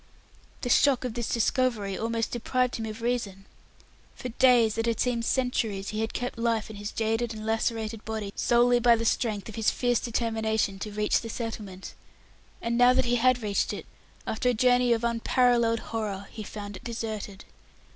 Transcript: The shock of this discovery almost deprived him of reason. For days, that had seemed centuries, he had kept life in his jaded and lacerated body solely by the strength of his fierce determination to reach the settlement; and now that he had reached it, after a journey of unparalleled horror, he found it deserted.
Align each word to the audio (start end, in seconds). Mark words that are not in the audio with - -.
The 0.61 0.69
shock 0.69 1.05
of 1.05 1.13
this 1.13 1.29
discovery 1.29 1.95
almost 1.95 2.31
deprived 2.31 2.77
him 2.77 2.87
of 2.87 3.03
reason. 3.03 3.45
For 4.15 4.29
days, 4.29 4.73
that 4.73 4.87
had 4.87 4.99
seemed 4.99 5.25
centuries, 5.25 5.89
he 5.89 6.01
had 6.01 6.11
kept 6.15 6.39
life 6.39 6.71
in 6.71 6.77
his 6.77 6.91
jaded 6.91 7.35
and 7.35 7.45
lacerated 7.45 8.03
body 8.03 8.33
solely 8.35 8.79
by 8.79 8.95
the 8.95 9.05
strength 9.05 9.47
of 9.47 9.53
his 9.53 9.69
fierce 9.69 9.99
determination 9.99 10.79
to 10.79 10.91
reach 10.91 11.21
the 11.21 11.29
settlement; 11.29 11.93
and 12.63 12.79
now 12.79 12.93
that 12.93 13.05
he 13.05 13.17
had 13.17 13.43
reached 13.43 13.73
it, 13.73 13.85
after 14.25 14.49
a 14.49 14.55
journey 14.55 14.91
of 14.91 15.03
unparalleled 15.03 15.91
horror, 15.93 16.27
he 16.31 16.41
found 16.41 16.77
it 16.77 16.83
deserted. 16.83 17.45